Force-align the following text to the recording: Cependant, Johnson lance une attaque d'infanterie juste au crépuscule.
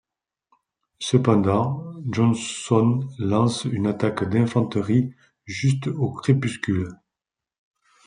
Cependant, 0.97 1.83
Johnson 2.09 3.01
lance 3.19 3.65
une 3.65 3.85
attaque 3.85 4.27
d'infanterie 4.27 5.13
juste 5.45 5.85
au 5.85 6.11
crépuscule. 6.11 6.89